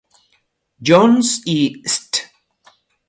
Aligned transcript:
John's 0.81 1.43
y 1.45 1.79
St. 1.85 2.27